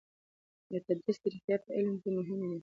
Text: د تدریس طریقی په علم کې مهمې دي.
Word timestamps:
د 0.71 0.73
تدریس 0.85 1.17
طریقی 1.23 1.55
په 1.63 1.69
علم 1.77 1.95
کې 2.01 2.09
مهمې 2.17 2.47
دي. 2.51 2.59